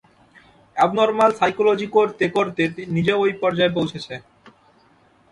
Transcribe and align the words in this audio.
Abnormal 0.77 1.31
psychology 1.39 1.87
করতে-করতে 1.95 2.63
নিজেও 2.95 3.19
ঐ 3.21 3.37
পর্যায়ে 3.41 3.75
পৌঁছেছে। 3.77 4.15